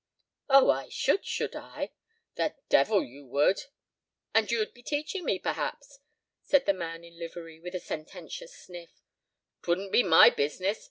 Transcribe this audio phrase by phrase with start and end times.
[0.49, 1.91] "Oh, I should, should I!"
[2.33, 3.65] "The devil you would."
[4.33, 5.99] "And you'd be teaching me, perhaps!"
[6.41, 8.89] said the man in livery, with a sententious sniff.
[9.61, 10.79] "'Twouldn't be my business.